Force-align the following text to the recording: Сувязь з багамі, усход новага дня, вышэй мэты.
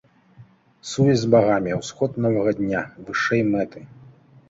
Сувязь 0.91 1.19
з 1.25 1.29
багамі, 1.35 1.77
усход 1.81 2.11
новага 2.27 2.57
дня, 2.63 2.85
вышэй 3.07 3.49
мэты. 3.55 3.89